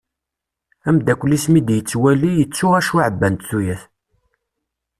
[0.87, 3.81] Ameddakel-is mi d-yettwali, yettu acu ɛebbant tuyat.